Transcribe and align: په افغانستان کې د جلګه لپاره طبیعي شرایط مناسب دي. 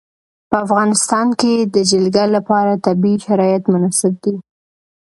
په 0.49 0.55
افغانستان 0.65 1.27
کې 1.39 1.53
د 1.75 1.77
جلګه 1.91 2.25
لپاره 2.35 2.81
طبیعي 2.85 3.17
شرایط 3.25 3.63
مناسب 3.73 4.13
دي. 4.23 4.35